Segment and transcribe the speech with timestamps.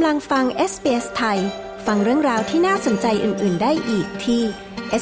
[0.00, 1.38] กำลังฟัง SBS ไทย
[1.86, 4.42] ฟังเรื่องราวที่น่าสนใจอื่น ๆ ได้อีกที่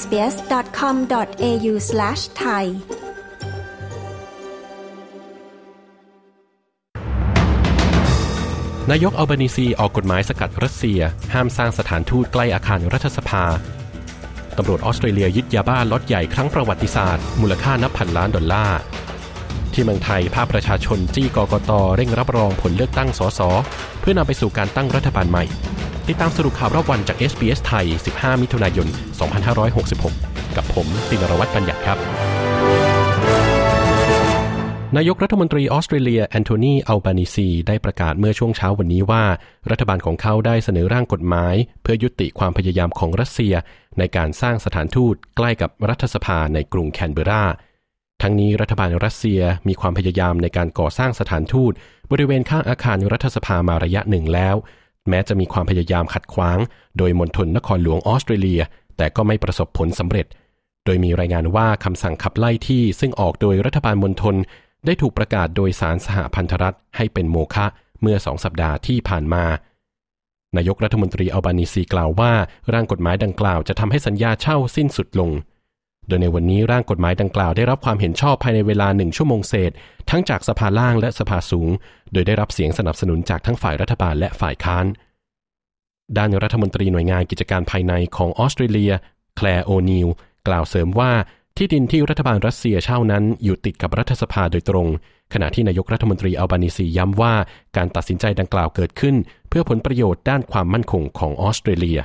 [0.00, 2.64] sbs.com.au/thai
[8.90, 11.00] นายกอัลบานีซีออกกฎหมายสกัดรัสเซีย
[11.32, 13.44] ห้ามสร้างสถานทูตใกล้อาคารรัฐสภา
[14.56, 18.78] ตำรวจออสเตรเลียยึดยาบ้าล็อตใหญ่ครั้งประวัติศาสตร์ มูลค่านับพันล้านดอลลาร์
[19.76, 23.40] ที่เมืองไทยภาคประชาชนจี้กกตเร่งรับรองผลเลือกตั้งสส
[24.00, 25.44] เพื่อนำไปสู่การตั้งรัฐบาลใหม่
[26.08, 27.86] ติดตามสรุปข่าวรอบวันจาก SBS ไทย
[28.16, 28.88] 15 มิถุนายน
[29.72, 31.98] 2566 กับผมตินรวัตรปัญญาครับ
[34.96, 39.24] นายกรัฐมนตรีออสเตรเลียแอนโทนีอัลบานีซีได้ประกาศเมื่อช่วงเช้าวันนี้ว่า
[39.70, 43.54] รัฐบาลของเขาได้เสนอร่างกฎหมาย เพื่อยุติความพยายามของรัสเซีย
[43.98, 47.44] ในการสร้างสถานทูตใกล้กับรัฐสภาในกรุงแคนเบรา
[48.22, 51.72] ทั้งนี้รัฐบาลรัสเซียมีความพยายามในการก่อสร้างสถานทูต
[52.10, 54.56] บริเวณข้างอาคารรัฐสภามาระยะหนึ่งแล้ว
[55.08, 56.58] แม้จะมีความพยายามขัดขวาง
[56.98, 58.62] โดยมณฑลนครหลวงออสเตรเลีย
[58.96, 60.26] แต่ก็ไม่ประสบผลสำเร็จ
[60.84, 64.34] โดยมีรายงานว่าคำสั่งขับไล่ที่ซึ่งออกโดยรัฐบาลมณฑล
[64.86, 67.66] ได้ถูกประกาศโดยสารสหพันธรัฐให้เป็นโมฆะ
[68.02, 69.44] เมื่อสองสัปดาห์ที่ผ่านมา
[70.56, 72.32] นายกรัฐมนตรีอัลบานีซีกล่าวว่า
[72.72, 75.30] ร่างกฎหมายดังกล่าวจะทำให้สัญญาเช่าสิ้นสุดลง
[76.08, 79.70] โดยในวันนี้ร่างกฎหมายดังกล่าวได้รับความเห็นชอบภายในเวลาหนึ่งชั่วโมงเศษ
[80.10, 81.68] ทั้งจากสภาล่างและสภาสูง
[82.12, 84.86] โดยได้รับเสียงสนับสนุนจากทั้งฝ่ายรัฐบาลและฝ่ายค้าน
[86.16, 88.92] ด้านรัฐมนตรีหน่วยงานกิจการภายในของออสเตรเลีย
[89.36, 90.08] แคลร์โอนิล
[90.48, 91.12] กล่าวเสริมว่า
[91.56, 94.86] ที่ดินที่รัฐบาลรัสเซียเช่านั้น อยู่ติดกับรัฐสภาโดยตรง
[95.34, 97.34] ขณะที่นายกรัฐมนตรีอัลบานิซีย้ำว่า
[97.76, 99.14] การตัดสินใจดังกล่าวเกิดขึ้น
[99.48, 101.98] เพื่อผลประโยชน์ด้านความมั่นคงของออสเตรเลีย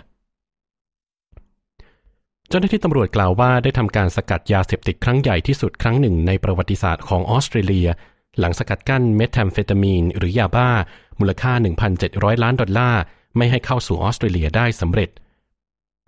[2.53, 7.87] เจ้าหน้าที่ตำรวจกล่าวว่าได้ทำการสกัดยาเสพติดครั้งใหญ่ที่สุดครั้งหนึ่งในประวัติศาสตร์ของออสเตรเลีย
[8.39, 10.69] หลังสกัดกั้นเมทแทมเฟตามีน หรือยาบ้า
[11.19, 11.53] มูลค่า
[11.97, 13.01] 1,700 ล้านดอลลาร์
[13.37, 15.09] ไม่ให้เข้าสู่ออสเตรเลียได้สำเร็จ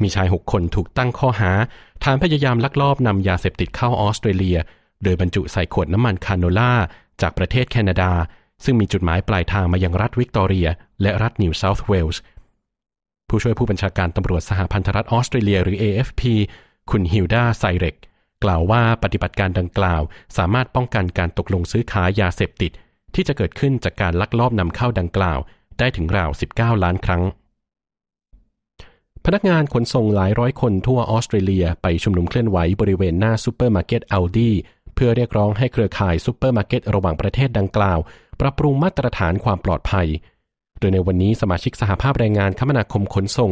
[0.02, 1.52] มีชายหกคนถูกตั้งข้อหา
[2.03, 4.58] ฐานพยายามลักลอบนำยาเสพติดเข้าออสเตรเลีย
[5.03, 6.74] โดยบรรจุใส่ขวดน้ำมันคาโนล่า
[7.22, 8.12] จากประเทศแคนาดา
[8.64, 10.68] ซึ่งมีจุดหมายปลายทางมายังรัฐวิกตอเรีย
[11.02, 12.22] และรัฐนิวเซาท์เวลส์
[13.36, 16.22] ผู้ช่วยผู้บัญชาการตำรวจสหพันธรัฐออสเตรเลียหรือ AFP
[16.92, 17.96] คุณฮิลดาไซเรก
[18.44, 20.02] กล่าวว่าปฏิบัติการดังกล่าว
[20.38, 22.72] สามารถป้องกันการตกลงซื้อขายยาเสพติด
[23.16, 25.40] ที่จะเกิดขึ้นจากการลักลอบนำเข้าดังกล่าว
[25.80, 27.24] ได้ถึงราว 19 ล้านครั้ง
[29.26, 34.52] พนักงานขนส่งหลายร้อยคนทั่วออสเตรเลียไปชุมนุมเคลื่อนไหวบริเวณหน้าซูเปอร์มาร์เก็ตอัลดี
[34.96, 38.00] เพื่อเรียกร้องให้เครือข่ายซูเปอร์มาร์เก็ตระหว่างประเทศดังกล่าว
[38.42, 40.08] ปรับปรุงมาตรฐานความปลอดภัย
[40.84, 43.52] โดยในวันนี้สมาชิกสหภาพแรงงานคมนาคมขนส่ง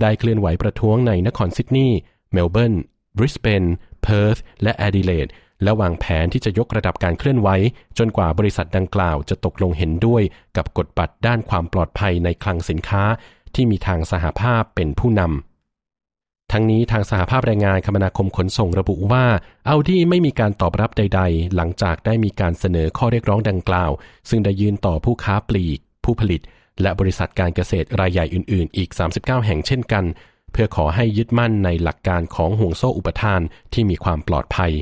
[0.00, 1.98] ได้เคลื่อนไหวประท้วงในนครซิดนีย์
[2.32, 2.74] เมลเบิร์น
[3.16, 3.64] บริสเบน
[4.02, 5.28] เพิร์ธและแอดิเลด
[5.62, 7.48] และวางแผนที่จะยกระดับการเคลื่อนไหว
[7.98, 10.22] จนกว่าบริษัทดังกล่าวจะตกลงเห็นด้วย
[10.56, 13.02] กับกฎบัตรด้านความปลอดภัยในคลังสินค้า
[13.54, 19.26] ที่มีทางสหภาพเป็นผู้นำทั้งนี้ทางสหภาพแรงงานคมนาคมขนส่งระบุว่า
[19.66, 23.90] เอาดีไม่มีการตอบรับใด ๆ หลังจากได้มีการเสนอข้อเรียกร้องดังกล่าว
[24.28, 26.40] ซึ่งได้ยื่นต่อผู้ค้าปลีก ผู้ผลิต
[26.80, 30.04] และบริษัทการเกษตรรายใหญ่อื่น ๆ อีก 39 แห่งเช่นกัน
[30.52, 33.40] เพื่อขอให้ยึดมั่นในหลักการของห่วงโซ่อุปทาน
[33.72, 34.72] ที่มีความปลอดภัย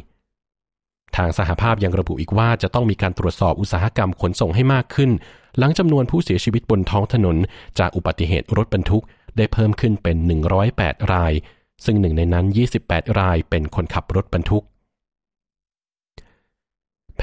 [1.17, 5.11] ทางสหภาพยังระบุอีกว่าจะต้องมีการตรวจสอบอุตสาหกรรมขนส่งให้มากขึ้น
[5.59, 7.37] หลังจำนวนผู้เสียชีวิตบนท้องถนน
[7.79, 9.05] จากอุบัติเหตุรถบรรทุก
[9.37, 10.17] ได้เพิ่มขึ้นเป็น
[10.65, 11.33] 108 ราย
[11.85, 12.47] ซึ่งหนึ่งในนั้น
[12.83, 14.65] 28 รายเป็นคนขับรถบรรทุก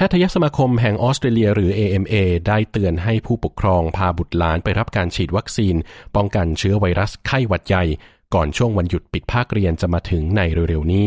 [0.00, 2.14] พทยสมาคมแห่งออสเตรเลียหรือ AMA
[2.48, 5.74] ได้เตือนให้ผู้ปกครองพาบุตรหลานไปรับการฉีดวัคซีน
[6.16, 7.84] ป้องกันเชื้อไวรัสไข้หวัดใหญ่
[8.34, 11.06] ก่อนช่วงวันหยุดปิดภาคเรียนจะมาถึงในเร็วๆนี้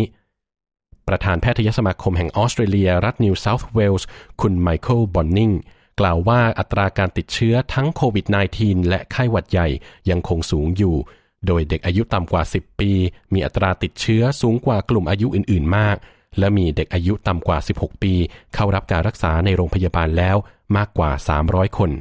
[1.08, 4.08] ประธานแพทยสมาคมแห่งออสเตรเลีย รัฐนิวเซาท์เวลส์
[4.42, 5.52] คุณไมเคิลบอนนิง
[6.00, 8.26] กล่าวว่าอัตราการติดเชื้อทั้งโควิด
[8.58, 9.68] -19 และไข้หวัดใหญ่
[10.10, 10.96] ยังคงสูงอยู่
[11.48, 12.92] โดยเด็กอายุต่ำกว่า 10 ปี
[13.34, 15.98] มีอัตราติดเชื้อสูงกว่ากลุ่มอายุอื่น ๆ มาก
[16.40, 18.14] และมีเด็กอายุต่ำกว่า 16 ปี
[18.54, 20.38] เข้ารับการรักษาในโรงพยาบาลแล้ว
[20.78, 21.12] มากกว่า
[21.46, 21.92] 300 คน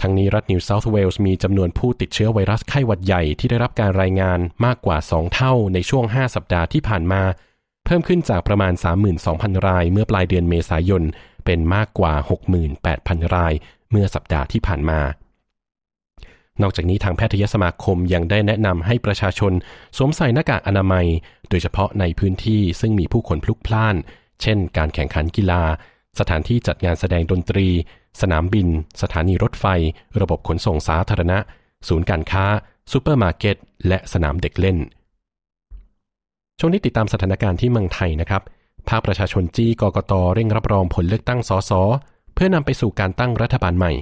[0.00, 7.22] ทั้งนี้รัฐนิวเซาท์เวลส์มีจำนวนผู้ติดเชื้อไวรัสไข้หวัดใหญ่ที่ได้รับการรายงานมากกว่า 2 เท่าในช่วง 5 สัปดาห์ที่ผ่านมา
[7.84, 8.72] เพิ่มขึ้นจากประมาณ
[9.20, 11.02] 32,000 รายเมื่อปลายเดือนเมษายน
[11.44, 12.14] เป็นมากกว่า
[12.74, 13.52] 68,000 ราย
[13.90, 15.00] เมื่อสัปดาห์ที่ผ่านมา
[16.62, 19.52] นอกจากนี้ทางแพทยสมาคมยังได้แนะนำให้ประชาชน
[19.96, 21.06] สวมใส่หน้ากากอนามัย
[21.48, 23.96] โดยเฉพาะในพื้นที่ซึ่งมีผู้คนพลุกพล่าน
[24.42, 25.62] เช่น การแข่งขันกีฬา
[26.18, 27.68] สถานที่จัดงานแสดงดนตรี
[28.20, 28.68] สนามบิน
[29.02, 29.66] สถานีรถไฟ
[30.20, 31.38] ระบบขนส่งสาธารณะ
[31.88, 32.44] ศูนย์การค้า
[32.92, 33.56] ซูเปอร์มาร์เก็ต
[33.88, 34.78] และสนามเด็กเล่น
[36.58, 38.42] ช่วงนี้ติดตามสถานการณ์ที่เมืองไทยนะครับ
[38.88, 41.72] ภาคประชาชนจี้กกตเร่งรับรองผลเลือกตั้งสส
[42.34, 43.92] เพื่อนำไปสู่การตั้งรัฐบาลใหม่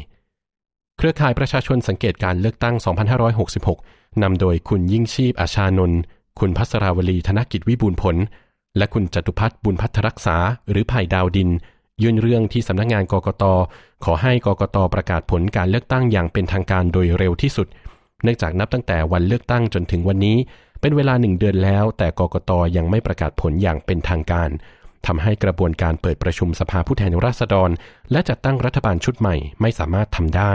[1.01, 2.75] เครือข่ายประชาชนสังเกตการเลือกตั้ง
[3.49, 6.01] 2566 นำโดยคุณยิ่งชีพอาชานนท์
[6.39, 8.17] คุณพัสราวลีธนกิจวิบูลผล
[8.77, 10.37] และคุณจตุพัฒน์บุญพัฒรักษา
[10.71, 11.51] หรือไผ่ดาวดิน
[12.03, 13.45] ยื่นเรื่องที่สำนักงงานกกต
[14.05, 17.67] ขอให้กกตประกาศผลการเลือกตั้งอย่างเป็นทางการโดยเร็วที่สุด
[18.23, 20.37] เนื่องจากนับตั้งแต่วันเลือกตั้งจนถึงวันนี้
[20.81, 24.51] เป็นเวลาหนึ่งเดือนแล้ว แต่กกตยังไม่ประกาศผลอย่างเป็นทางการ
[25.07, 27.71] ทำให้กระบวนการเปิดประชุมสภาผู้แทนราษฎร
[28.13, 30.55] และจัดตั้งรัฐบาลชุดใหม่ไม่สามารถทำได้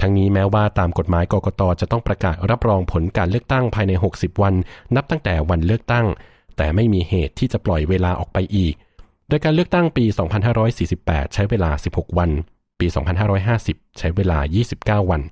[0.00, 4.54] ทั้งนี้แม้ว่าตามกฎหมายกกตจะต้องประกาศรับรองผลการเลือกตั้งภายใน 60 วัน
[4.96, 6.06] นับตั้งแต่วันเลือกตั้ง
[6.56, 8.74] แต่ไม่มีเหตุที่จะปล่อยเวลาออกไปอีก
[9.28, 10.04] โดยการเลือกตั้งปี
[10.70, 12.30] 2548 ใช้เวลา 16 วัน
[12.80, 12.86] ปี
[13.42, 14.38] 2550 ใช้เวลา
[15.02, 15.22] 29 วัน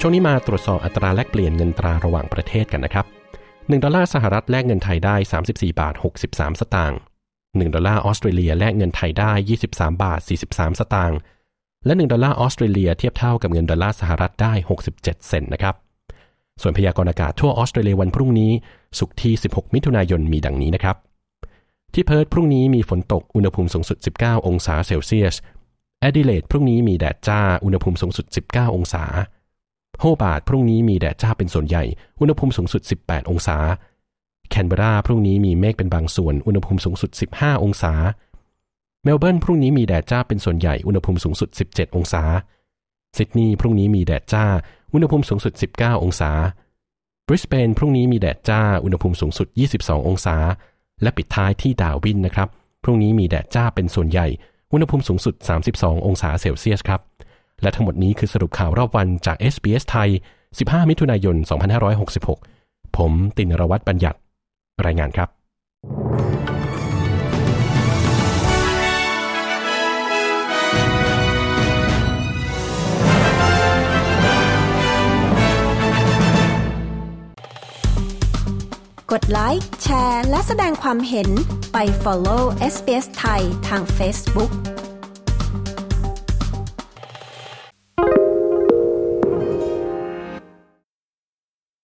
[0.00, 3.23] ช่วงนี้มาตรวจสอบอัตราแลกเปลี่ยนเงินตราระหว่างประเทศกันนะครับ
[3.72, 5.16] 1 ดอลลาร์สหรัฐแลกเงินไทยได้
[5.48, 5.94] 34 บาท
[6.26, 6.98] 63 สตางค์
[7.36, 9.32] 1ดอลลาร์ออสเตรเลียแลกเงินไทยได้
[9.66, 10.20] 23 บาท
[10.50, 11.18] 43 สตางค์
[11.86, 14.52] และ 1 ดอลลาร์ออสเตรเลียเทียบเท่ากับเงินดอลลาร์สหรัฐได้
[14.90, 15.74] 67 เซนต์นะครับ
[16.62, 18.52] ส่วนพยากรณ์อากาศทั่วออสเตรเลียวันพรุ่งนี้
[18.98, 20.96] ศุกร์ที่ 16 มิถุนายนมีดังนี้นะครับ
[21.94, 25.34] ที่เพิร์ธพรุ่งนี้มีฝนตกอุณหภูมิสูงสุด 19 องศาเซลเซียส
[26.00, 29.04] แอดิเลดพรุ่งนี้มีแดดจ้าอุณหภูมิสูงสุด 19 องศา
[30.00, 31.84] โฮบาร์ตพรุ่งนี้มีแดดจ้าเป็นส่วนใหญ่
[32.20, 33.56] อุณหภูมิสูงสุด 18 องศา
[34.50, 37.94] แคนเบราพรุ่งนี้มีเมฆเป็นบางส่วน อุณหภูมิสูงสุด 15 องศา
[39.04, 42.22] เมลเบิร์นพรุ่งนี้มีแดดจ้าเป็นส่วนใหญ่ อุณหภูมิสูงสุด 17 องศา
[43.16, 44.44] ซิดนีย์พรุ่งนี้มีแดดจ้า
[44.92, 46.30] อุณหภูมิสูงสุด 19 องศา
[47.26, 49.48] บริสเบนพรุ่งนี้มีแดดจ้า อุณหภูมิสูงสุด
[49.78, 50.36] 22 องศา
[51.02, 52.48] และปิดท้ายที่ดาวินนะครับ
[52.82, 54.26] พรุ่งนี้มีแดดจ้าเป็นส่วนใหญ่
[54.72, 55.34] อุณหภูมิสูงสุด
[55.70, 57.00] 32 องศาเซลเซียสครับ
[57.64, 60.10] และทั้งหมดนี้คือสรุปข่าวรอบวันจาก SBS ไทย
[60.48, 61.36] 15 มิถุนายน
[62.16, 64.18] 2566 ผมตินรวัตรบัญญัติ
[64.86, 65.28] รายงานครับ
[79.12, 81.28] กดไลค์ แชร์ และแสดงความเห็น
[81.72, 84.73] ไป follow SBS ไทยทาง Facebook